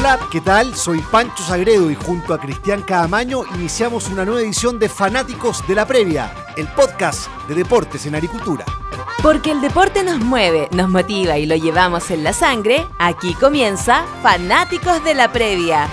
[0.00, 0.74] Hola, ¿qué tal?
[0.74, 5.74] Soy Pancho Sagredo y junto a Cristian Cadamaño iniciamos una nueva edición de Fanáticos de
[5.74, 8.64] la Previa, el podcast de deportes en agricultura.
[9.22, 14.06] Porque el deporte nos mueve, nos motiva y lo llevamos en la sangre, aquí comienza
[14.22, 15.86] Fanáticos de la Previa.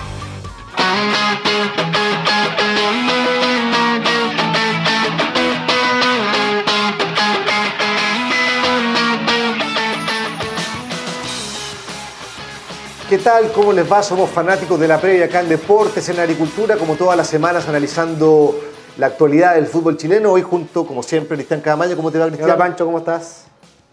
[13.08, 13.50] ¿Qué tal?
[13.52, 14.02] ¿Cómo les va?
[14.02, 18.54] Somos fanáticos de la previa acá en Deportes, en Agricultura, como todas las semanas analizando
[18.98, 20.32] la actualidad del fútbol chileno.
[20.32, 21.96] Hoy junto, como siempre, Cristian Camaño.
[21.96, 22.50] ¿Cómo te va, Cristian?
[22.50, 23.47] Hola, Pancho, ¿cómo estás?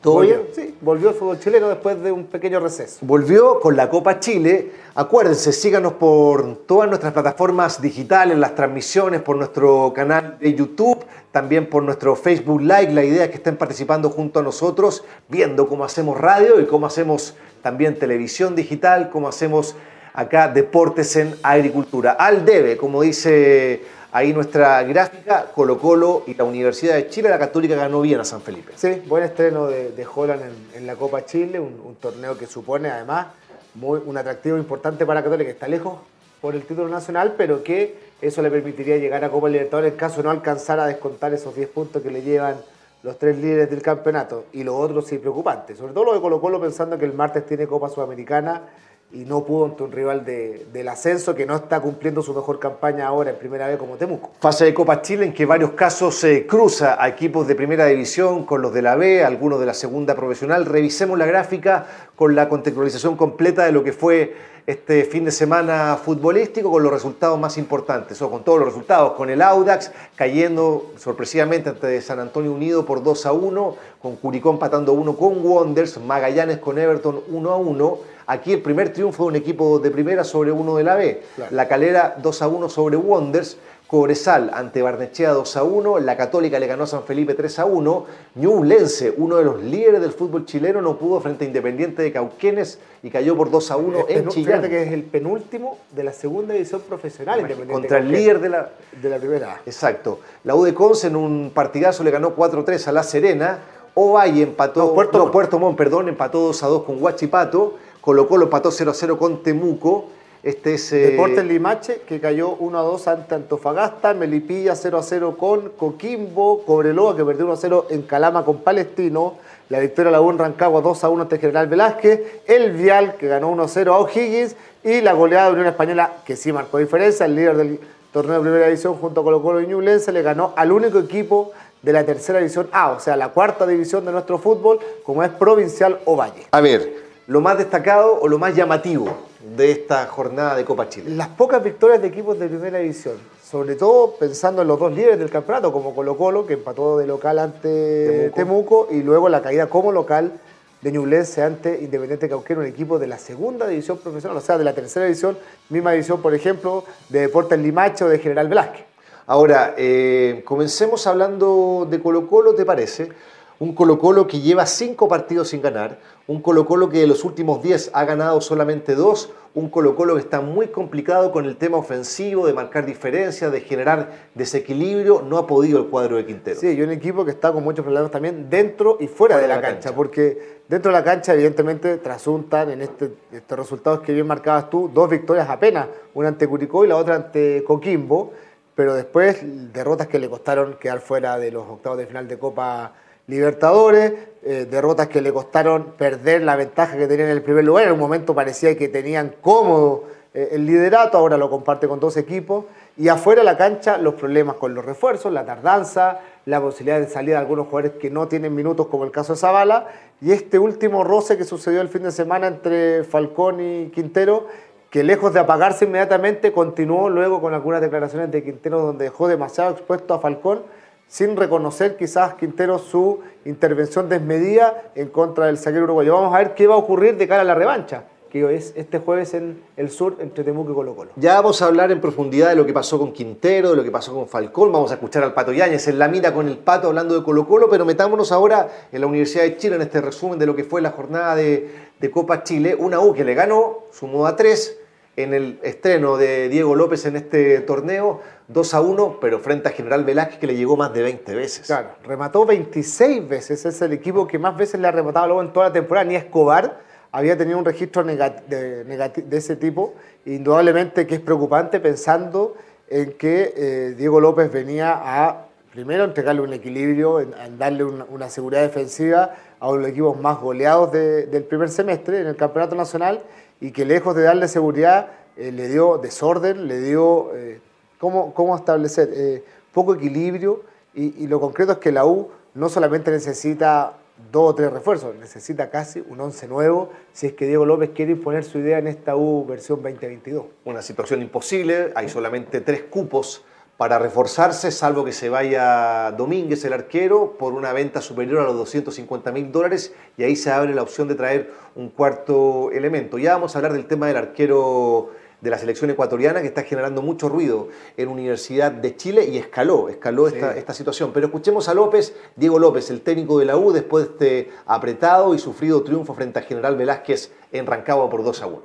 [0.05, 0.41] ¿Todo bien?
[0.53, 2.99] Sí, volvió el fútbol chileno después de un pequeño receso.
[3.01, 4.71] Volvió con la Copa Chile.
[4.93, 11.67] Acuérdense, síganos por todas nuestras plataformas digitales, las transmisiones, por nuestro canal de YouTube, también
[11.71, 12.93] por nuestro Facebook Live.
[12.93, 16.85] La idea es que estén participando junto a nosotros, viendo cómo hacemos radio y cómo
[16.85, 17.33] hacemos
[17.63, 19.75] también televisión digital, cómo hacemos
[20.13, 22.12] acá deportes en agricultura.
[22.12, 23.81] Al debe, como dice
[24.16, 28.24] ahí nuestra gráfica, Colo Colo y la Universidad de Chile, la Católica ganó bien a
[28.24, 28.71] San Felipe.
[28.77, 30.41] Sí, buen estreno de, de Holland
[30.74, 33.27] en, la Copa Chile, un, torneo que supone además
[33.74, 35.98] muy, un atractivo importante para Católica, está lejos
[36.40, 40.24] por el título nacional, pero que eso le permitiría llegar a Copa Libertadores en caso
[40.24, 42.55] no alcanzar a descontar esos 10 puntos que le llevan
[43.04, 44.46] los tres líderes del campeonato.
[44.54, 47.46] Y lo otro sí preocupante, sobre todo lo de Colo Colo pensando que el martes
[47.46, 48.62] tiene Copa Sudamericana
[49.11, 53.07] y no pudo ante un rival del ascenso que no está cumpliendo su mejor campaña
[53.07, 54.31] ahora en primera vez como Temuco.
[54.39, 58.45] Fase de Copa Chile en que varios casos se cruza a equipos de primera división
[58.45, 60.65] con los de la B, algunos de la segunda profesional.
[60.65, 64.35] Revisemos la gráfica con la contextualización completa de lo que fue
[64.67, 69.13] este fin de semana futbolístico con los resultados más importantes, o con todos los resultados,
[69.13, 74.50] con el Audax cayendo sorpresivamente ante San Antonio Unido por 2 a 1, con Curicó
[74.50, 79.29] empatando 1 con Wonders, Magallanes con Everton 1 a 1 Aquí el primer triunfo de
[79.29, 81.23] un equipo de primera sobre uno de la B.
[81.51, 83.57] La Calera 2 a 1 sobre Wonders.
[83.88, 87.66] Cobresal ante Barnechea 2 a 1, la Católica le ganó a San Felipe 3 a
[87.66, 92.12] 1, Ñublense, uno de los líderes del fútbol chileno, no pudo frente a Independiente de
[92.12, 94.53] Cauquenes y cayó por 2 a 1 en Chillán.
[94.53, 98.50] Fíjate que es el penúltimo de la segunda división profesional Independiente Contra el líder de
[98.50, 98.69] la,
[99.00, 99.62] de la primera.
[99.68, 100.19] Exacto.
[100.44, 103.59] La U de Conce en un partidazo le ganó 4-3 a La Serena,
[103.94, 107.75] Ovalle empató, no, Puerto, no, Puerto Montt, perdón, empató 2 a 2 con Huachipato,
[108.06, 110.06] Colo Colo empató 0 a 0 con Temuco.
[110.44, 111.10] Este es, eh...
[111.10, 116.64] Deportes Limache, que cayó 1 a 2 ante Antofagasta, Melipilla 0 a 0 con Coquimbo,
[116.66, 119.38] Cobreloa, que perdió 1 a 0 en Calama con Palestino,
[119.70, 123.50] la victoria la en Rancagua 2 a 1 ante General Velázquez, el Vial, que ganó
[123.50, 127.26] 1 a 0 a O'Higgins, y la goleada de Unión Española, que sí marcó diferencia,
[127.26, 127.80] el líder del
[128.14, 131.54] torneo de primera división junto a Colo Colo y Ñublense, le ganó al único equipo
[131.82, 135.32] de la tercera división A, o sea, la cuarta división de nuestro fútbol, como es
[135.32, 136.46] Provincial o Valle.
[136.52, 139.08] A ver, lo más destacado o lo más llamativo
[139.56, 141.12] de esta jornada de Copa Chile?
[141.12, 145.19] Las pocas victorias de equipos de primera división, sobre todo pensando en los dos líderes
[145.19, 149.68] del campeonato, como Colo Colo, que empató de local ante Temuco, y luego la caída
[149.68, 150.34] como local
[150.81, 154.63] de Ñublense ante Independiente Cauquero, un equipo de la segunda división profesional, o sea, de
[154.63, 155.38] la tercera división,
[155.69, 158.86] misma división, por ejemplo, de Deportes Limache o de General Velázquez.
[159.25, 163.09] Ahora, eh, comencemos hablando de Colo Colo, ¿te parece?
[163.58, 167.24] Un Colo Colo que lleva cinco partidos sin ganar, un Colo Colo que de los
[167.24, 171.56] últimos 10 ha ganado solamente dos, un Colo Colo que está muy complicado con el
[171.56, 176.60] tema ofensivo, de marcar diferencias, de generar desequilibrio, no ha podido el cuadro de Quintero.
[176.60, 179.62] Sí, y un equipo que está con muchos problemas también dentro y fuera, de la,
[179.62, 184.70] cancha, porque dentro de la cancha evidentemente trasuntan en este, estos resultados que bien marcabas
[184.70, 188.34] tú, dos victorias apenas, una ante Curicó y la otra ante Coquimbo,
[188.76, 189.40] pero después
[189.72, 192.94] derrotas que le costaron quedar fuera de los octavos de final de Copa
[193.28, 194.13] Libertadores,
[194.44, 197.86] eh, derrotas que le costaron perder la ventaja que tenían en el primer lugar.
[197.86, 200.03] En un momento parecía que tenían cómodo
[200.36, 202.66] eh, el liderato, ahora lo comparte con dos equipos.
[202.97, 207.08] Y afuera de la cancha, los problemas con los refuerzos, la tardanza, la posibilidad de
[207.08, 209.88] salida de algunos jugadores que no tienen minutos, como el caso de Zavala.
[210.22, 214.45] Y este último roce que sucedió el fin de semana entre Falcón y Quintero,
[214.92, 219.72] que lejos de apagarse inmediatamente, continuó luego con algunas declaraciones de Quintero donde dejó demasiado
[219.72, 220.62] expuesto a Falcón
[221.07, 226.13] sin reconocer quizás Quintero su intervención desmedida en contra del zaguero uruguayo.
[226.16, 229.00] Vamos a ver qué va a ocurrir de cara a la revancha, que es este
[229.00, 231.12] jueves en el sur entre Temuco y Colo Colo.
[231.16, 233.92] Ya vamos a hablar en profundidad de lo que pasó con Quintero, de lo que
[233.92, 236.88] pasó con Falcón, vamos a escuchar al Pato Yáñez en la mira con el Pato
[236.88, 240.40] hablando de Colo Colo, pero metámonos ahora en la Universidad de Chile en este resumen
[240.40, 241.69] de lo que fue la jornada de,
[242.00, 242.75] de Copa Chile.
[242.78, 244.80] Una U que le ganó, sumó a tres
[245.17, 249.71] en el estreno de Diego López en este torneo, 2 a 1, pero frente a
[249.71, 251.67] General Velázquez que le llegó más de 20 veces.
[251.67, 255.53] Claro, remató 26 veces, es el equipo que más veces le ha rematado luego en
[255.53, 256.79] toda la temporada, ni Escobar
[257.15, 259.94] había tenido un registro de, ese tipo,
[260.25, 262.56] indudablemente que es preocupante pensando
[262.89, 268.63] en que eh, Diego López venía a, primero, entregarle un equilibrio, en, darle una, seguridad
[268.63, 273.23] defensiva a uno de los equipos más goleados del primer semestre en el Campeonato Nacional
[273.62, 277.60] y que lejos de darle seguridad, eh, le dio desorden, le dio, eh,
[278.00, 279.44] ¿cómo, ¿cómo, establecer?
[279.74, 280.63] poco equilibrio
[280.94, 283.98] y, y lo concreto es que la U no solamente necesita
[284.31, 288.13] dos o tres refuerzos, necesita casi un once nuevo si es que Diego López quiere
[288.13, 290.46] imponer su idea en esta U versión 2022.
[290.63, 293.44] Una situación imposible, hay solamente tres cupos
[293.77, 298.56] para reforzarse, salvo que se vaya Domínguez, el arquero, por una venta superior a los
[298.56, 303.18] 250 mil dólares y ahí se abre la opción de traer un cuarto elemento.
[303.18, 305.12] Ya vamos a hablar del tema del arquero
[305.42, 307.68] de la selección ecuatoriana que está generando mucho ruido
[307.98, 311.12] en Universidad de Chile y escaló, escaló esta, esta, situación.
[311.13, 315.36] Pero escuchemos a López, Diego López, el técnico de la U, después de este apretado
[315.36, 318.62] y sufrido triunfo frente a General Velázquez en Rancagua por 2 a 1.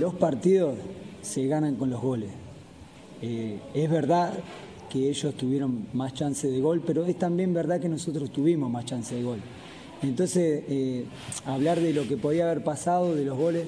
[0.00, 0.74] Los partidos
[1.20, 2.47] se ganan con los goles.
[3.20, 4.32] Eh, es verdad
[4.90, 8.84] que ellos tuvieron más chance de gol, pero es también verdad que nosotros tuvimos más
[8.84, 9.38] chance de gol.
[10.02, 11.04] Entonces, eh,
[11.44, 13.64] hablar de lo que podía haber pasado, de los goles,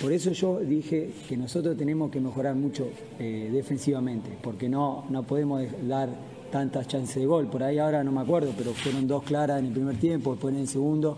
[0.00, 2.88] por eso yo dije que nosotros tenemos que mejorar mucho
[3.18, 6.10] eh, defensivamente, porque no, no podemos dar
[6.52, 7.48] tantas chances de gol.
[7.48, 10.54] Por ahí ahora no me acuerdo, pero fueron dos claras en el primer tiempo, después
[10.54, 11.16] en el segundo.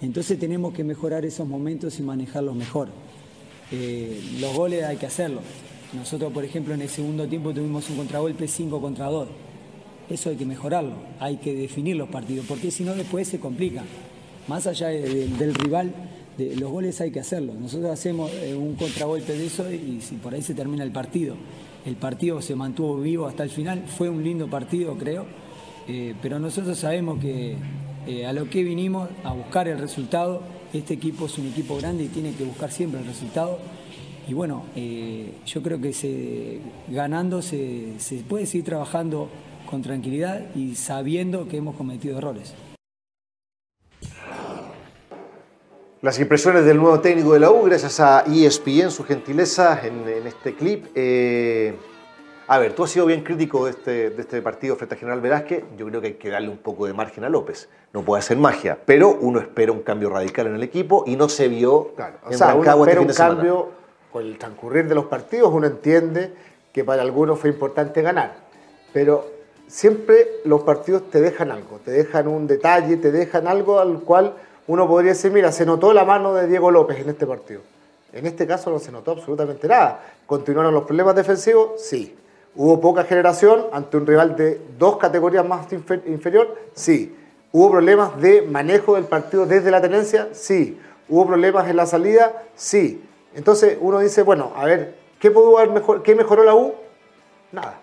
[0.00, 2.88] Entonces tenemos que mejorar esos momentos y manejarlos mejor.
[4.40, 5.44] Los goles hay que hacerlos.
[5.92, 9.28] Nosotros, por ejemplo, en el segundo tiempo tuvimos un contragolpe 5 contra 2.
[10.08, 13.84] Eso hay que mejorarlo, hay que definir los partidos, porque si no después se complica.
[14.48, 15.92] Más allá del rival,
[16.38, 17.56] los goles hay que hacerlos.
[17.56, 21.36] Nosotros hacemos eh, un contragolpe de eso y por ahí se termina el partido.
[21.84, 25.24] El partido se mantuvo vivo hasta el final, fue un lindo partido creo,
[25.88, 27.56] eh, pero nosotros sabemos que
[28.06, 32.04] eh, a lo que vinimos, a buscar el resultado, este equipo es un equipo grande
[32.04, 33.58] y tiene que buscar siempre el resultado.
[34.28, 34.64] Y bueno,
[35.46, 37.96] yo creo que se, ganando se
[38.28, 39.28] puede seguir trabajando
[39.70, 42.54] con tranquilidad y sabiendo que hemos cometido errores.
[46.02, 50.54] Las impresiones del nuevo técnico de la U, gracias a ESPN, su gentileza en, este
[50.54, 50.86] clip.
[50.94, 51.76] Eh,
[52.48, 55.20] a ver, tú has sido bien crítico de este, de este partido frente a General
[55.20, 55.62] Velázquez.
[55.76, 57.68] Yo creo que hay que darle un poco de margen a López.
[57.92, 61.28] No puede hacer magia, pero uno espera un cambio radical en el equipo y no
[61.28, 63.68] se vio claro, o sea, uno este espera un cambio
[64.12, 65.52] con el transcurrir de los partidos.
[65.52, 66.32] Uno entiende
[66.72, 68.34] que para algunos fue importante ganar,
[68.92, 69.26] pero
[69.66, 74.34] siempre los partidos te dejan algo, te dejan un detalle, te dejan algo al cual
[74.66, 77.60] uno podría decir, mira, se notó la mano de Diego López en este partido.
[78.12, 80.00] En este caso no se notó absolutamente nada.
[80.26, 81.80] ¿Continuaron los problemas defensivos?
[81.80, 82.16] Sí.
[82.56, 86.56] ¿Hubo poca generación ante un rival de dos categorías más inferior?
[86.74, 87.16] Sí.
[87.52, 90.28] ¿Hubo problemas de manejo del partido desde la tenencia?
[90.32, 90.78] Sí.
[91.08, 92.42] ¿Hubo problemas en la salida?
[92.56, 93.04] Sí.
[93.34, 96.74] Entonces uno dice, bueno, a ver, ¿qué, pudo haber mejor, ¿qué mejoró la U?
[97.52, 97.80] Nada.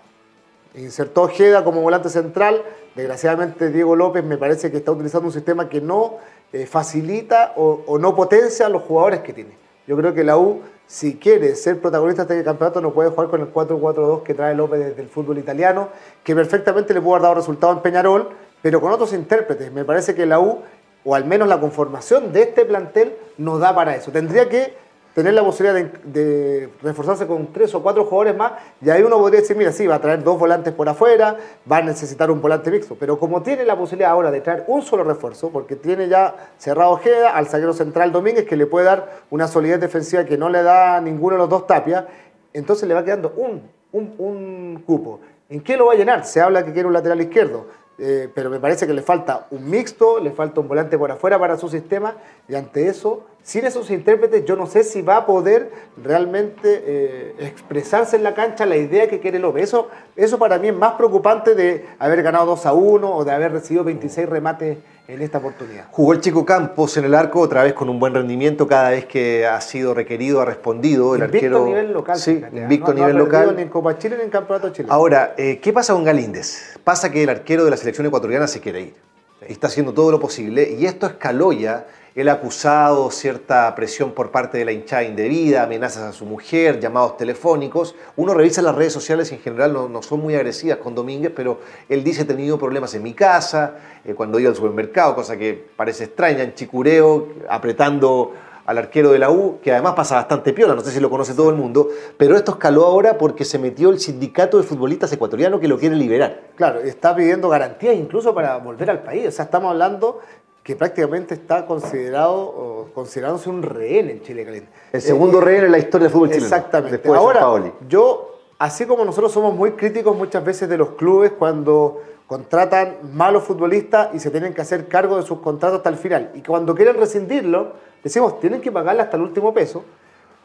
[0.76, 2.62] Insertó Ojeda como volante central.
[2.96, 6.18] Desgraciadamente Diego López me parece que está utilizando un sistema que no
[6.54, 9.58] eh, facilita o, no potencia a los jugadores que tiene.
[9.88, 13.30] Yo creo que la U, si quiere ser protagonista de este campeonato, no puede jugar
[13.30, 15.90] con el 4-4-2 que trae López desde el fútbol italiano,
[16.24, 18.30] que perfectamente le pudo haber dado resultado en Peñarol,
[18.62, 19.72] pero con otros intérpretes.
[19.72, 20.60] Me parece que la U,
[21.06, 24.12] o al menos la conformación de este plantel, no da para eso.
[24.12, 24.74] Tendría que
[25.18, 29.40] tener la posibilidad de, reforzarse con tres o cuatro jugadores más, y ahí uno podría
[29.40, 31.38] decir, mira, sí, va a traer dos volantes por afuera,
[31.70, 34.84] va a necesitar un volante mixto, pero como tiene la posibilidad ahora de traer un
[34.84, 39.24] solo refuerzo, porque tiene ya cerrado Ojeda al zaguero central Domínguez, que le puede dar
[39.32, 42.06] una solidez defensiva que no le da ninguno de los dos tapias,
[42.54, 43.64] entonces le va quedando un,
[43.94, 45.20] un, cupo.
[45.50, 46.26] ¿En qué lo va a llenar?
[46.26, 47.66] Se habla que quiere un lateral izquierdo.
[47.98, 51.40] Eh, pero me parece que le falta un mixto, le falta un volante por afuera
[51.40, 55.26] para su sistema, y ante eso, sin esos intérpretes, yo no sé si va a
[55.26, 55.72] poder
[56.04, 59.64] realmente eh, expresarse en la cancha la idea que quiere López.
[59.64, 59.88] Eso,
[60.18, 63.54] eso para mí es más preocupante de haber ganado 2 a 1 o de haber
[63.54, 65.86] recibido 26 remates en esta oportunidad.
[65.92, 69.06] Jugó el Chico Campos en el arco, otra vez con un buen rendimiento, cada vez
[69.06, 71.16] que ha sido requerido, ha respondido.
[71.16, 72.18] El invicto arquero, a nivel local.
[72.18, 73.56] Sí, invicto a nivel local.
[73.56, 74.90] Ni en Copa Chile ni en Campeonato Chile.
[74.92, 76.78] Ahora, eh, ¿qué pasa con Galíndez?
[76.84, 78.96] Pasa que el arquero de la selección ecuatoriana se quiere ir.
[79.40, 81.86] Está haciendo todo lo posible y esto escaló ya
[82.18, 86.80] él ha acusado cierta presión por parte de la hinchada indebida, amenazas a su mujer,
[86.80, 87.94] llamados telefónicos.
[88.16, 92.04] Uno revisa las redes sociales en general no, son muy agresivas con Domínguez, pero él
[92.04, 96.06] dice he tenido problemas en mi casa, eh, cuando iba al supermercado, cosa que parece
[96.06, 98.34] extraña, en Chicureo, apretando
[98.66, 101.36] al arquero de la U, que además pasa bastante piola, no sé si lo conoce
[101.36, 105.60] todo el mundo, pero esto escaló ahora porque se metió el sindicato de futbolistas ecuatorianos
[105.62, 106.48] que lo quiere liberar.
[106.56, 110.20] Claro, está pidiendo garantías incluso para volver al país, o sea, estamos hablando
[110.68, 114.70] que prácticamente está considerado considerándose un rehén en Chile Caliente.
[114.92, 116.46] El segundo rehén en la historia del fútbol chileno.
[116.46, 117.08] Exactamente.
[117.08, 122.98] Ahora, yo, así como nosotros somos muy críticos muchas veces de los clubes cuando contratan
[123.14, 126.32] malos futbolistas y se tienen que hacer cargo de sus contratos hasta el final.
[126.34, 127.72] Y cuando quieren rescindirlo,
[128.04, 129.86] decimos, tienen que pagarle hasta el último peso.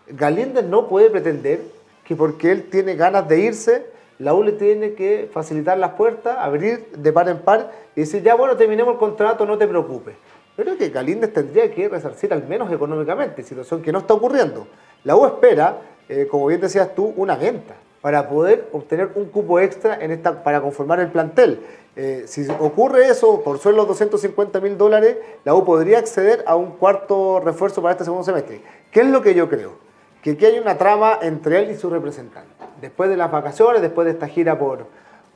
[0.06, 1.62] Galíndez no puede pretender
[2.04, 3.86] que porque él tiene ganas de irse,
[4.18, 8.22] la U le tiene que facilitar las puertas, abrir de par en par y decir,
[8.22, 10.14] ya bueno, terminemos el contrato, no te preocupes.
[10.56, 14.66] Pero que Galíndez tendría que resarcir al menos económicamente, situación que no está ocurriendo.
[15.04, 15.78] La U espera,
[16.08, 20.42] eh, como bien decías tú, una venta para poder obtener un cupo extra en esta,
[20.42, 21.60] para conformar el plantel.
[21.94, 26.72] Eh, si ocurre eso, por los 250 mil dólares, la U podría acceder a un
[26.72, 28.60] cuarto refuerzo para este segundo semestre.
[28.90, 29.81] ¿Qué es lo que yo creo?
[30.22, 32.48] Que aquí hay una trama entre él y su representante.
[32.80, 34.86] Después de las vacaciones, después de esta gira por,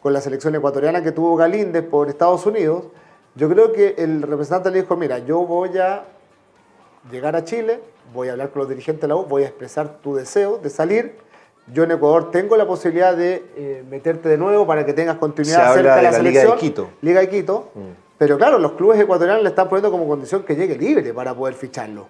[0.01, 2.85] con la selección ecuatoriana que tuvo Galíndez por Estados Unidos,
[3.35, 6.05] yo creo que el representante le dijo, mira, yo voy a
[7.11, 7.81] llegar a Chile,
[8.15, 10.71] voy a hablar con los dirigentes de la U, voy a expresar tu deseo de
[10.71, 11.17] salir,
[11.73, 15.75] yo en Ecuador tengo la posibilidad de eh, meterte de nuevo para que tengas continuidad
[15.75, 16.45] cerca de la, selección.
[16.45, 16.91] Liga de Quito.
[17.03, 17.71] Liga de Quito.
[17.75, 17.81] Mm.
[18.19, 21.55] Pero claro, los clubes ecuatorianos le están poniendo como condición que llegue libre para poder
[21.55, 22.07] ficharlo.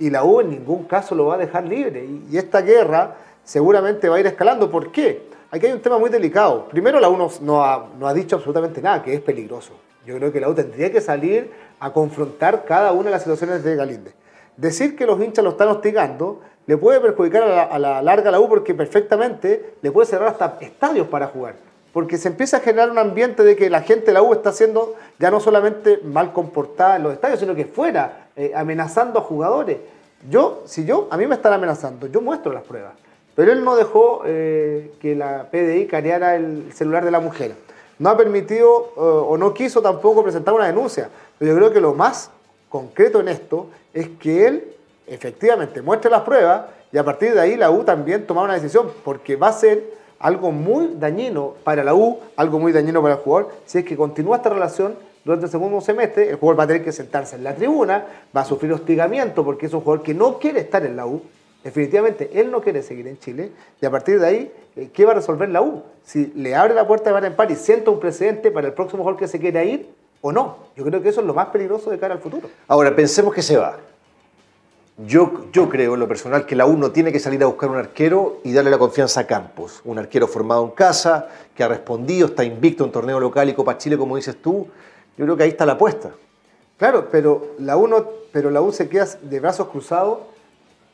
[0.00, 2.04] Y la U en ningún caso lo va a dejar libre.
[2.28, 4.70] Y, esta guerra seguramente va a ir escalando.
[4.70, 5.28] ¿Por qué?
[5.50, 6.66] Aquí hay un tema muy delicado.
[6.68, 9.72] Primero, la U no, ha, dicho absolutamente nada, que es peligroso.
[10.06, 13.62] Yo creo que la U tendría que salir a confrontar cada una de las situaciones
[13.62, 14.12] de Galinde.
[14.56, 18.48] Decir que los hinchas lo están hostigando le puede perjudicar a la, larga la U
[18.48, 21.56] porque perfectamente le puede cerrar hasta estadios para jugar.
[21.92, 24.52] Porque se empieza a generar un ambiente de que la gente de la U está
[24.52, 29.22] siendo ya no solamente mal comportada en los estadios, sino que fuera, eh, amenazando a
[29.22, 29.76] jugadores.
[30.30, 32.94] Yo, si yo, a mí me están amenazando, yo muestro las pruebas.
[33.34, 37.54] Pero él no dejó eh, que la PDI careara el celular de la mujer.
[37.98, 41.10] No ha permitido eh, o no quiso tampoco presentar una denuncia.
[41.38, 42.30] Pero yo creo que lo más
[42.70, 44.74] concreto en esto es que él
[45.06, 48.90] efectivamente muestre las pruebas y a partir de ahí la U también toma una decisión,
[49.04, 49.84] porque va a ser
[50.18, 53.98] algo muy dañino para la U, algo muy dañino para el jugador, si es que
[53.98, 54.94] continúa esta relación
[55.24, 58.40] durante el segundo semestre, el jugador va a tener que sentarse en la tribuna, va
[58.40, 61.22] a sufrir hostigamiento porque es un jugador que no quiere estar en la U,
[61.62, 65.12] definitivamente él no quiere seguir en Chile, y a partir de ahí, eh, ¿qué va
[65.12, 65.82] a resolver la U?
[66.04, 68.72] Si le abre la puerta de Bar en Par y sienta un precedente para el
[68.72, 69.88] próximo jugador que se quiera ir
[70.22, 70.56] o no.
[70.76, 72.48] Yo creo que eso es lo más peligroso de cara al futuro.
[72.68, 73.78] Ahora, pensemos que se va.
[75.06, 77.70] Yo, yo creo, en lo personal, que la U no tiene que salir a buscar
[77.70, 79.80] un arquero y darle la confianza a Campos.
[79.84, 83.78] Un arquero formado en casa, que ha respondido, está invicto en torneo local y Copa
[83.78, 84.68] Chile, como dices tú.
[85.20, 86.12] Yo creo que ahí está la apuesta.
[86.78, 87.90] Claro, pero la U,
[88.32, 90.20] pero la U se queda de brazos cruzados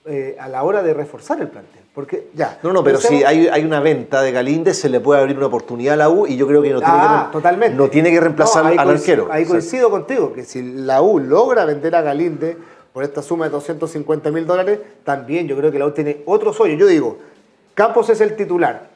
[0.05, 1.83] eh, a la hora de reforzar el plantel.
[1.95, 2.59] Porque ya.
[2.65, 5.47] No, no, pero si hay, hay, una venta de Galíndez, se le puede abrir una
[5.47, 7.77] oportunidad a la U y yo creo que no tiene, ah, que, totalmente.
[7.77, 9.29] No tiene que reemplazar al arquero.
[9.31, 12.57] Ahí coincido contigo, que si la U logra vender a Galíndez
[12.93, 16.51] por esta suma de 250 mil dólares, también yo creo que la U tiene otro
[16.51, 16.81] hoyos.
[16.81, 17.19] Yo digo,
[17.75, 18.89] Campos es el titular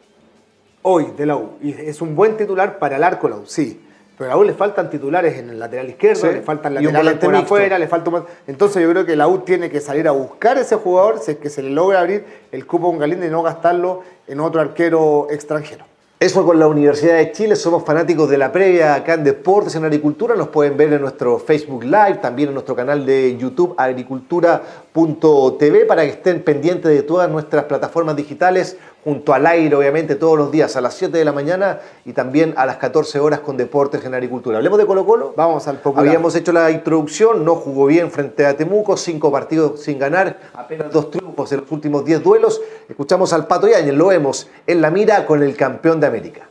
[0.83, 3.47] hoy de la U y es un buen titular para el arco de la U,
[3.47, 3.87] sí.
[4.21, 7.35] Pero a la U le faltan titulares en el lateral izquierdo, le faltan laterales por
[7.35, 10.77] afuera, le falta Entonces yo creo que la U tiene que salir a buscar ese
[10.77, 14.03] jugador si es que se le logra abrir el cupo a un y no gastarlo
[14.29, 15.87] en otro arquero extranjero.
[16.19, 19.87] Eso con la Universidad de Chile, somos fanáticos de la previa acá en Deportes en
[19.87, 25.87] Agricultura, nos pueden ver en nuestro Facebook Live, también en nuestro canal de YouTube agricultura.tv
[25.87, 30.50] para que estén pendientes de todas nuestras plataformas digitales junto al aire, obviamente, todos los
[30.50, 34.04] días a las 7 de la mañana y también a las 14 horas con Deportes
[34.04, 34.59] en Agricultura.
[34.59, 35.35] Hablemos de Colo Colo.
[35.37, 36.07] Vamos al popular.
[36.07, 40.92] Habíamos hecho la introducción, no jugó bien frente a Temuco, cinco partidos sin ganar, apenas
[40.92, 42.61] dos triunfos en los últimos 10 duelos.
[42.88, 46.49] Escuchamos al Pato Yáñez, lo vemos en la mira con el campeón de América.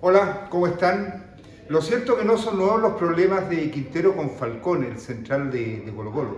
[0.00, 1.26] Hola, ¿cómo están?
[1.68, 5.82] Lo cierto que no son nuevos los problemas de Quintero con Falcón, el central de,
[5.84, 6.36] de Colo Colo.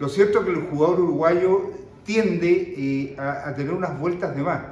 [0.00, 4.62] Lo cierto es que el jugador uruguayo tiende eh, a, tener unas vueltas de más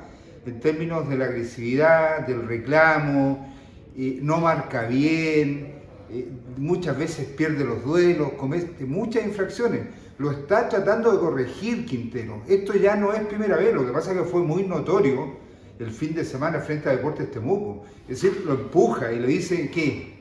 [0.47, 3.53] en términos de la agresividad, del reclamo,
[3.97, 5.75] eh, no marca bien,
[6.11, 9.83] eh, muchas veces pierde los duelos, comete muchas infracciones.
[10.19, 12.43] Lo está tratando de corregir Quintero.
[12.49, 15.39] Esto ya no es primera vez, lo que pasa es que fue muy notorio
[15.79, 17.85] el fin de semana frente a Deportes Temuco.
[18.09, 20.19] Es decir, lo empuja y le dice que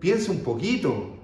[0.00, 1.16] piensa un poquito,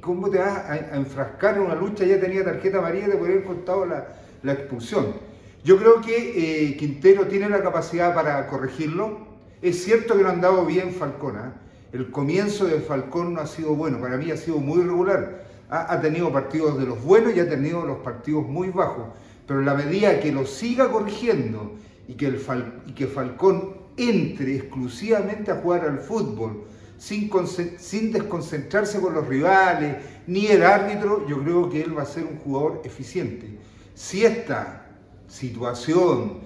[0.00, 2.04] ¿cómo te vas a, enfrascar en una lucha?
[2.04, 4.06] Ya tenía tarjeta amarilla de poder haber contado la,
[4.42, 5.28] la expulsión.
[5.64, 9.18] Yo creo que eh, Quintero tiene la capacidad para corregirlo.
[9.60, 11.36] Es cierto que no han dado bien Falcón.
[11.36, 11.52] ¿ah?
[11.92, 15.46] El comienzo de Falcón no ha sido bueno, para mí ha sido muy regular.
[15.70, 19.08] Ha, tenido partidos de los buenos y ha tenido los partidos muy bajos.
[19.46, 21.74] Pero en la medida que lo siga corrigiendo
[22.06, 22.40] y que, el
[22.86, 26.64] y que Falcón entre exclusivamente a jugar al fútbol,
[26.98, 32.24] sin, desconcentrarse con los rivales, ni el árbitro, yo creo que él va a ser
[32.24, 33.58] un jugador eficiente.
[33.94, 34.86] Si esta
[35.28, 36.40] situación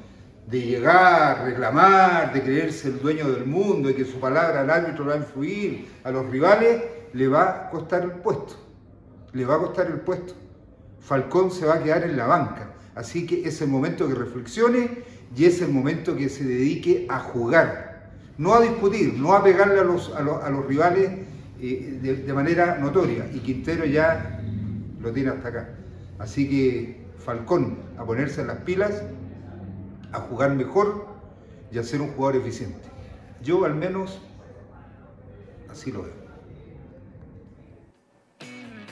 [0.46, 5.06] de llegar, reclamar, de creerse el dueño del mundo y que su palabra al árbitro
[5.06, 6.82] va a influir a los rivales,
[7.12, 8.56] le va a costar el puesto.
[9.32, 10.34] Le va a costar el puesto.
[11.00, 12.74] Falcón se va a quedar en la banca.
[12.94, 15.02] Así que es el momento que reflexione
[15.34, 17.91] y es el momento que se dedique a jugar.
[18.38, 21.10] No a discutir, no a pegarle a los, a los, rivales
[21.60, 23.28] eh, de, de manera notoria.
[23.32, 24.40] Y Quintero ya
[25.00, 25.68] lo tiene hasta acá.
[26.18, 29.02] Así que Falcón a ponerse en las pilas
[30.12, 31.06] a jugar mejor
[31.70, 32.88] y a ser un jugador eficiente.
[33.42, 34.20] Yo al menos
[35.70, 36.22] así lo veo.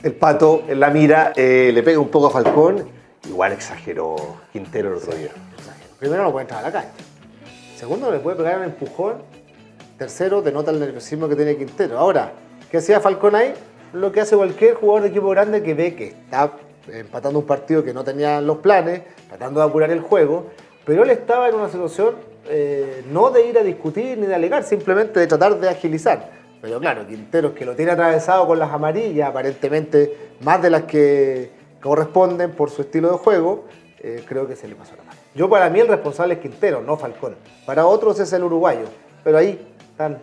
[0.02, 2.88] El pato en la mira eh, le pega un poco a Falcón,
[3.28, 4.16] igual exageró
[4.50, 5.30] Quintero el otro día.
[5.99, 6.88] Primero no puede entrar a la calle.
[7.81, 9.23] Segundo, le puede pegar un empujón.
[9.97, 11.99] Tercero, denota el nerviosismo que tiene Quintero.
[11.99, 12.35] Ahora,
[12.71, 13.55] ¿qué hacía Falcón ahí?
[13.95, 16.53] Lo que hace cualquier jugador de equipo grande que ve que está
[16.93, 20.49] empatando un partido que no tenía los planes, tratando de apurar el juego,
[20.85, 22.17] pero él estaba en una situación
[22.51, 26.33] eh, no de ir a discutir ni de alegar, simplemente de tratar de agilizar.
[26.61, 31.51] Pero claro, Quinteros que lo tiene atravesado con las amarillas, aparentemente más de las que
[31.81, 33.65] corresponden por su estilo de juego,
[34.01, 35.20] eh, creo que se le pasó la mano.
[35.35, 37.37] Yo para mí el responsable es Quintero, no Falcón.
[37.65, 38.87] Para otros es el uruguayo,
[39.23, 40.19] pero ahí están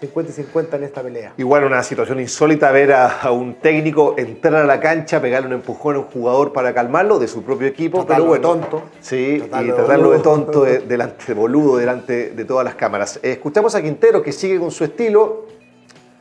[0.00, 1.32] 50 y 50 en esta pelea.
[1.36, 5.94] Igual una situación insólita ver a, un técnico entrar a la cancha, pegarle un empujón
[5.94, 8.42] a un jugador para calmarlo de su propio equipo, pero bueno.
[8.42, 8.82] tonto.
[9.00, 13.20] Sí, y tratarlo de tonto delante de boludo, delante de todas las cámaras.
[13.22, 15.46] Eh, escuchamos a Quintero que sigue con su estilo,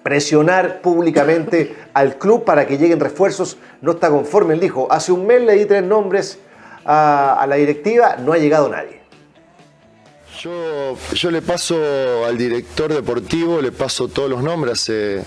[0.04, 3.58] presionar públicamente al club para que lleguen refuerzos.
[3.82, 6.40] No está conforme, él dijo, hace un mes le di tres nombres
[6.88, 9.02] a la directiva, no ha llegado nadie.
[10.42, 11.76] Yo, yo le paso
[12.26, 14.74] al director deportivo, le paso todos los nombres.
[14.74, 15.24] Hace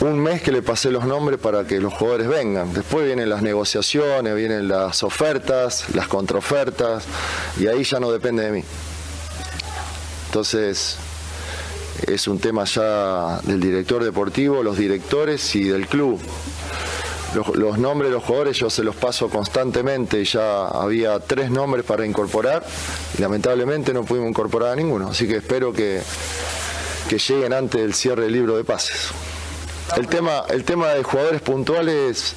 [0.00, 2.72] un mes que le pasé los nombres para que los jugadores vengan.
[2.72, 7.04] Después vienen las negociaciones, vienen las ofertas, las contraofertas,
[7.58, 8.64] y ahí ya no depende de mí.
[10.26, 10.96] Entonces,
[12.06, 16.20] es un tema ya del director deportivo, los directores y del club
[17.34, 22.04] los, nombres de los jugadores yo se los paso constantemente, ya había tres nombres para
[22.04, 22.64] incorporar
[23.16, 26.00] y lamentablemente no pudimos incorporar a ninguno, así que espero que,
[27.08, 29.10] que lleguen antes del cierre del libro de pases.
[29.96, 32.36] El tema, el tema de jugadores puntuales,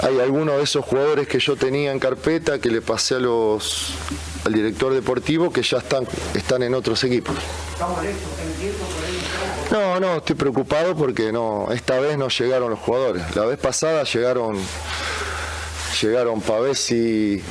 [0.00, 3.94] hay algunos de esos jugadores que yo tenía en carpeta que le pasé a los,
[4.44, 7.36] al director deportivo que ya están, están en otros equipos.
[9.72, 13.34] No, no, estoy preocupado porque no, esta vez no llegaron los jugadores.
[13.34, 14.58] La vez pasada llegaron,
[15.98, 17.42] llegaron Pavés y,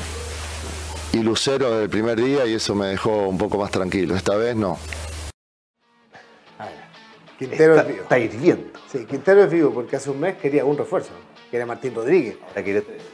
[1.14, 4.16] y Lucero desde el primer día y eso me dejó un poco más tranquilo.
[4.16, 4.78] Esta vez no.
[7.40, 8.04] Quintero está, es vivo.
[8.04, 8.80] Está hirviendo.
[8.92, 11.10] Sí, Quintero es vivo porque hace un mes quería un refuerzo,
[11.50, 12.38] que era Martín Rodríguez.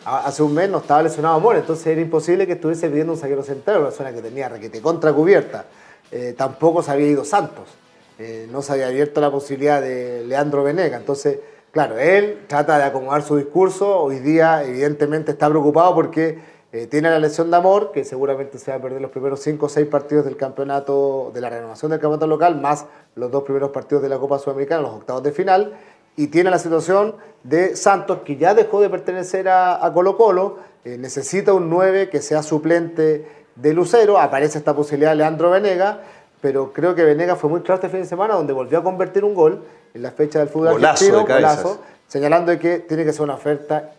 [0.04, 3.42] Hace un mes no estaba lesionado Amor, entonces era imposible que estuviese pidiendo un saquero
[3.42, 5.66] central, una zona que tenía requete contra cubierta.
[6.12, 7.70] Eh, tampoco se había ido Santos.
[8.20, 10.98] Eh, no se había abierto la posibilidad de Leandro Venega.
[10.98, 11.40] Entonces,
[11.72, 14.00] claro, él trata de acomodar su discurso.
[14.00, 16.40] Hoy día, evidentemente, está preocupado porque
[16.72, 19.66] eh, tiene la lesión de amor, que seguramente se va a perder los primeros 5
[19.66, 23.70] o 6 partidos del campeonato, de la renovación del campeonato local, más los dos primeros
[23.70, 25.78] partidos de la Copa Sudamericana, los octavos de final.
[26.16, 30.98] Y tiene la situación de Santos, que ya dejó de pertenecer a, Colo Colo, eh,
[30.98, 36.02] necesita un 9 que sea suplente de Lucero, aparece esta posibilidad de Leandro Venega
[36.48, 39.26] pero creo que Venegas fue muy claro este fin de semana, donde volvió a convertir
[39.26, 43.34] un gol en la fecha del fútbol argentino, golazo, señalando que tiene que ser una
[43.34, 43.92] oferta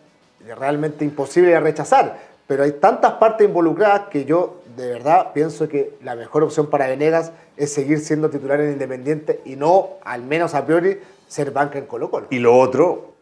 [0.57, 2.17] realmente imposible de rechazar.
[2.47, 6.87] Pero hay tantas partes involucradas que yo de verdad pienso que la mejor opción para
[6.87, 11.77] Venegas es seguir siendo titular en Independiente y no, al menos a priori, ser banca
[11.77, 12.25] en Colo Colo.
[12.31, 13.13] Y lo otro,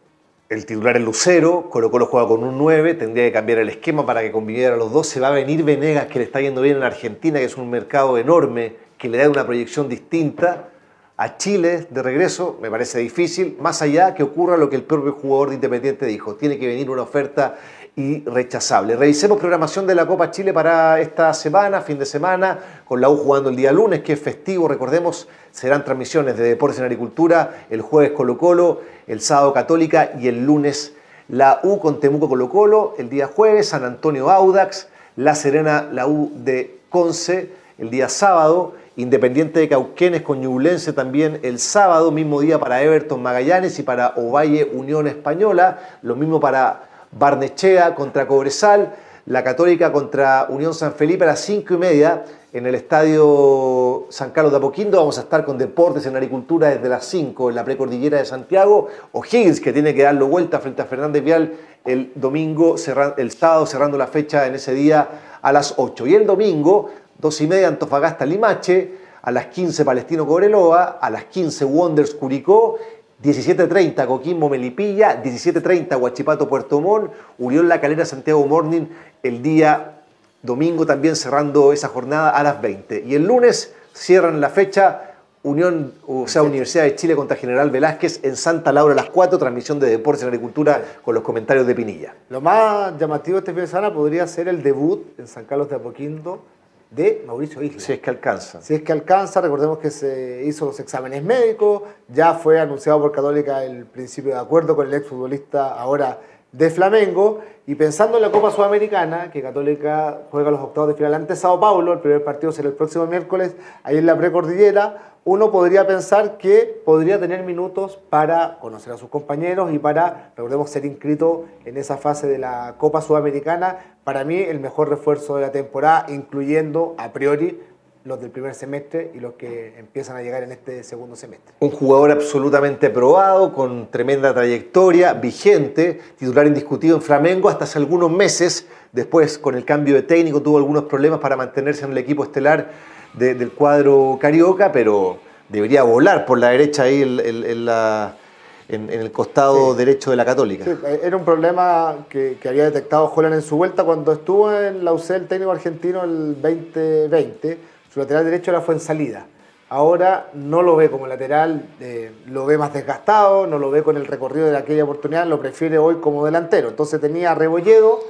[0.48, 4.06] el titular es Lucero, Colo Colo juega con un 9, tendría que cambiar el esquema
[4.06, 5.06] para que conviviera los dos.
[5.06, 7.68] Se va a venir Venegas, que le está yendo bien en Argentina, que es un
[7.68, 10.68] mercado enorme que le da una proyección distinta
[11.16, 15.12] a Chile de regreso, me parece difícil, más allá que ocurra lo que el propio
[15.12, 17.56] jugador de Independiente dijo, tiene que venir una oferta
[17.96, 18.94] irrechazable.
[18.94, 23.16] Revisemos programación de la Copa Chile para esta semana, fin de semana, con la U
[23.16, 27.82] jugando el día lunes, que es festivo, recordemos, serán transmisiones de Deportes en Agricultura, el
[27.82, 30.94] jueves Colo Colo, el sábado Católica y el lunes
[31.28, 36.06] la U con Temuco Colo Colo, el día jueves San Antonio Audax, La Serena, la
[36.06, 42.40] U de Conce, el día sábado Independiente de Cauquenes con Ñublense también el sábado, mismo
[42.40, 48.96] día para Everton Magallanes y para Ovalle Unión Española, lo mismo para Barnechea contra Cobresal,
[49.26, 54.30] la Católica contra Unión San Felipe a las 5 y media en el estadio San
[54.30, 54.98] Carlos de Apoquindo.
[54.98, 58.88] Vamos a estar con Deportes en Agricultura desde las 5 en la precordillera de Santiago.
[59.12, 61.52] O'Higgins, que tiene que darlo vuelta frente a Fernández Vial
[61.84, 62.74] el domingo,
[63.16, 65.08] el sábado, cerrando la fecha en ese día
[65.40, 66.06] a las 8.
[66.08, 69.08] Y el domingo, 2 y media, Antofagasta Limache.
[69.20, 72.78] A las 15 Palestino Cobreloa, a las 15 Wonders Curicó
[73.22, 78.86] 17.30 Coquimbo Melipilla, 17.30 Huachipato Puerto Montt, Unión La Calera Santiago Morning
[79.24, 80.02] el día
[80.42, 83.04] domingo también cerrando esa jornada a las 20.
[83.06, 85.04] Y el lunes cierran la fecha
[85.42, 89.38] Unión, o sea, Universidad de Chile contra General Velázquez en Santa Laura a las 4,
[89.38, 92.14] transmisión de Deportes en Agricultura con los comentarios de Pinilla.
[92.28, 95.76] Lo más llamativo este fin de semana podría ser el debut en San Carlos de
[95.76, 96.42] Apoquindo
[96.90, 97.80] de Mauricio Isla.
[97.80, 98.62] Si es que alcanza.
[98.62, 103.12] Si es que alcanza, recordemos que se hizo los exámenes médicos, ya fue anunciado por
[103.12, 106.18] Católica el principio de acuerdo con el exfutbolista ahora
[106.58, 111.14] de Flamengo, y pensando en la Copa Sudamericana, que Católica juega los octavos de final
[111.14, 115.52] ante Sao Paulo, el primer partido será el próximo miércoles, ahí en la precordillera, uno
[115.52, 120.84] podría pensar que podría tener minutos para conocer a sus compañeros y para, recordemos, ser
[120.84, 123.96] inscrito en esa fase de la Copa Sudamericana.
[124.02, 127.60] Para mí, el mejor refuerzo de la temporada, incluyendo a priori
[128.08, 131.54] los del primer semestre y los que empiezan a llegar en este segundo semestre.
[131.60, 138.10] Un jugador absolutamente probado, con tremenda trayectoria, vigente, titular indiscutido en Flamengo hasta hace algunos
[138.10, 138.66] meses.
[138.92, 142.70] Después, con el cambio de técnico, tuvo algunos problemas para mantenerse en el equipo estelar
[143.12, 145.18] del cuadro carioca, pero
[145.50, 150.64] debería volar por la derecha ahí en, el costado derecho de la Católica.
[151.02, 155.16] era un problema que, había detectado Holland en su vuelta cuando estuvo en la UCE,
[155.16, 157.67] el técnico argentino, el 2020.
[157.92, 159.26] Su lateral derecho era fue en salida.
[159.70, 163.96] Ahora no lo ve como lateral, eh, lo ve más desgastado, no lo ve con
[163.96, 166.68] el recorrido de aquella oportunidad, lo prefiere hoy como delantero.
[166.68, 168.00] Entonces tenía a Rebolledo,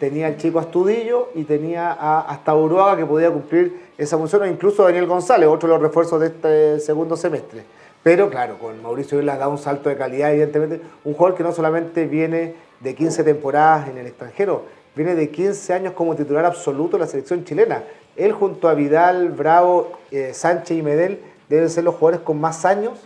[0.00, 4.46] tenía al chico Astudillo y tenía a, hasta Uruaga que podía cumplir esa función, o
[4.46, 7.62] incluso Daniel González, otro de los refuerzos de este segundo semestre.
[8.02, 11.52] Pero claro, con Mauricio Islas da un salto de calidad, evidentemente, un jugador que no
[11.52, 16.96] solamente viene de 15 temporadas en el extranjero, viene de 15 años como titular absoluto
[16.96, 17.82] de la selección chilena.
[18.16, 22.64] Él junto a Vidal, Bravo, eh, Sánchez y Medel deben ser los jugadores con más
[22.64, 23.00] años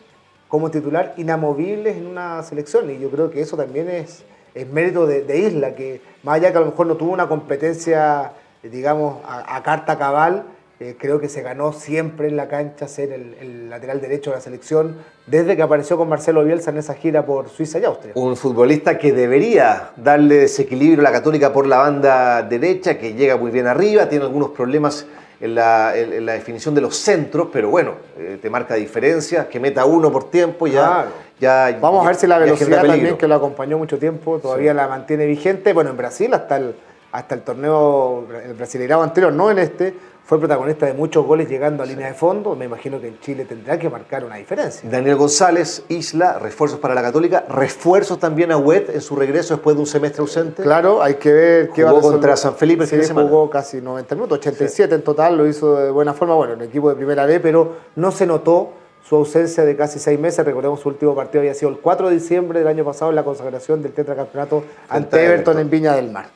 [0.48, 2.90] como titular inamovibles en una selección.
[2.90, 6.58] Y yo creo que eso también es, es mérito de, Isla, que más allá que
[6.58, 10.44] a lo mejor no tuvo una competencia, digamos, a carta cabal,
[10.80, 14.40] eh, creo que se ganó siempre en la cancha ser el, lateral derecho de la
[14.40, 18.12] selección desde que apareció con Marcelo Bielsa en esa gira por Suiza y Austria.
[18.14, 23.36] Un futbolista que debería darle desequilibrio a la Católica por la banda derecha, que llega
[23.36, 25.04] muy bien arriba, tiene algunos problemas
[25.40, 30.12] en la, definición de los centros, pero bueno, eh, te marca diferencia, que meta uno
[30.12, 31.06] por tiempo ya.
[31.40, 34.86] ya Vamos a ver si la velocidad también, que lo acompañó mucho tiempo, todavía la
[34.88, 35.72] mantiene vigente.
[35.72, 36.74] Bueno, en Brasil hasta el,
[37.12, 39.94] hasta el torneo, el Brasileirado anterior, no en este,
[40.28, 42.54] fue protagonista de muchos goles llegando a línea de fondo.
[42.54, 44.86] Me imagino que en Chile tendrá que marcar una diferencia.
[44.90, 49.74] Daniel González, Isla, refuerzos para la Católica, refuerzos también a Wet en su regreso después
[49.76, 50.62] de un semestre ausente.
[50.62, 52.86] Claro, hay que ver qué va a contra San Felipe.
[52.86, 56.34] Sí, jugó casi 90 minutos, 87 en total, lo hizo de buena forma.
[56.34, 59.98] Bueno, en el equipo de primera B, pero no se notó su ausencia de casi
[59.98, 60.44] seis meses.
[60.44, 63.24] Recordemos su último partido había sido el 4 de diciembre del año pasado en la
[63.24, 66.26] consagración del tetracampeonato ante Everton en Viña del Mar.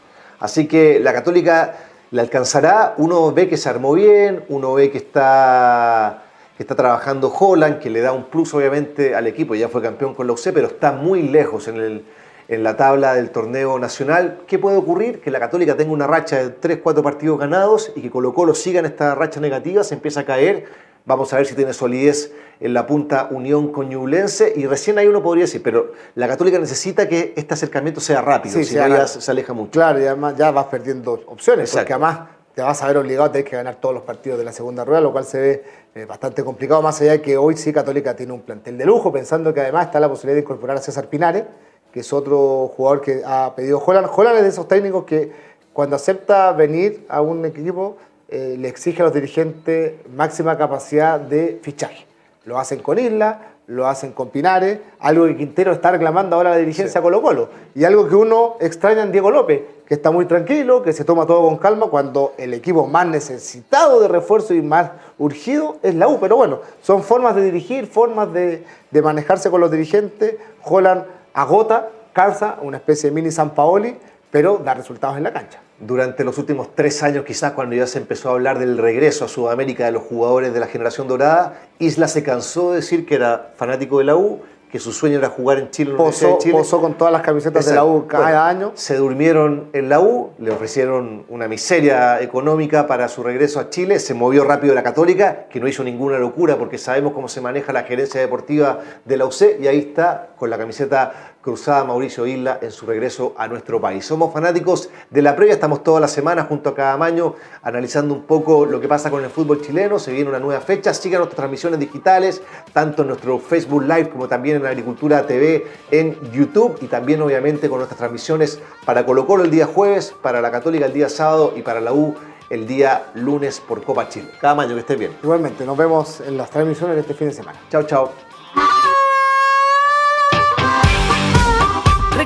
[0.40, 2.92] Así que la Católica ¿Le alcanzará?
[2.98, 6.24] Uno ve que se armó bien, uno ve que está,
[6.58, 10.14] que está trabajando Holland, que le da un plus obviamente al equipo, ya fue campeón
[10.14, 12.04] con la UC, pero está muy lejos en, el,
[12.48, 14.40] en la tabla del torneo nacional.
[14.46, 15.22] ¿Qué puede ocurrir?
[15.22, 18.54] Que la Católica tenga una racha de 3, 4 partidos ganados y que Colo Colo
[18.54, 20.66] siga en esta racha negativa, se empieza a caer
[21.04, 24.52] Vamos a ver si tiene solidez en la punta Unión Coñublense.
[24.54, 28.62] Y recién ahí uno podría decir, pero la Católica necesita que este acercamiento sea rápido,
[28.62, 29.72] si no ya se aleja mucho.
[29.72, 32.20] Claro, y además ya vas perdiendo opciones, porque además
[32.54, 34.84] te vas a ver obligado a tener que ganar todos los partidos de la segunda
[34.84, 38.14] rueda, lo cual se ve eh, bastante complicado, más allá de que hoy sí Católica
[38.14, 41.08] tiene un plantel de lujo, pensando que además está la posibilidad de incorporar a César
[41.08, 41.44] Pinares,
[41.90, 44.08] que es otro jugador que ha pedido Holland.
[44.14, 45.32] Holland es de esos técnicos que
[45.72, 47.96] cuando acepta venir a un equipo
[48.32, 52.06] eh, le exige a los dirigentes máxima capacidad de fichaje.
[52.46, 56.52] Lo hacen con Isla, lo hacen con Pinares, algo que Quintero está reclamando ahora a
[56.54, 57.50] la dirigencia Colo Colo.
[57.74, 61.26] Y algo que uno extraña en Diego López, que está muy tranquilo, que se toma
[61.26, 66.08] todo con calma cuando el equipo más necesitado de refuerzo y más urgido es la
[66.08, 66.18] U.
[66.18, 70.36] Pero bueno, son formas de dirigir, formas de, de manejarse con los dirigentes.
[70.64, 73.94] Holland agota, calza, una especie de mini San Paoli,
[74.32, 77.98] pero da resultados en la cancha durante los últimos tres años quizás cuando ya se
[77.98, 82.08] empezó a hablar del regreso a Sudamérica de los jugadores de la generación dorada, Isla
[82.08, 84.40] se cansó de decir que era fanático de la U,
[84.70, 86.54] que su sueño era jugar en Chile, en Universidad de Chile.
[86.54, 88.72] Posó con todas las camisetas de la U cada año.
[88.74, 93.98] Se durmieron en la U, le ofrecieron una miseria económica para su regreso a Chile,
[93.98, 97.72] se movió rápido la Católica, que no hizo ninguna locura porque sabemos cómo se maneja
[97.74, 102.58] la gerencia deportiva de la UC y ahí está con la camiseta cruzada Mauricio Isla
[102.62, 104.06] en su regreso a nuestro país.
[104.06, 108.22] Somos fanáticos de la previa, estamos toda la semana junto a cada año analizando un
[108.22, 111.36] poco lo que pasa con el fútbol chileno, se viene una nueva fecha, sigan nuestras
[111.36, 116.86] transmisiones digitales, tanto en nuestro Facebook Live como también en Agricultura TV en YouTube y
[116.86, 120.92] también obviamente con nuestras transmisiones para Colo Colo el día jueves, para la Católica el
[120.92, 122.14] día sábado y para la U
[122.50, 124.28] el día lunes por Copa Chile.
[124.40, 125.16] Cada año que estés bien.
[125.22, 127.58] Igualmente, nos vemos en las transmisiones de este fin de semana.
[127.70, 128.31] Chao, chao.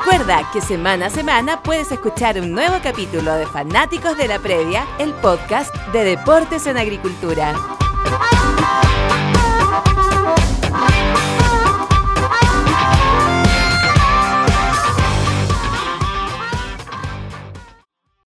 [0.08, 4.86] Recuerda que semana a semana puedes escuchar un nuevo capítulo de Fanáticos de la Previa,
[5.00, 7.52] el podcast de Deportes en Agricultura.